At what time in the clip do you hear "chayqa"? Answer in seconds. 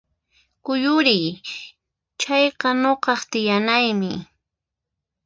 2.21-2.69